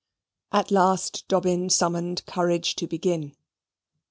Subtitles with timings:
[0.51, 3.35] At last Dobbin summoned courage to begin.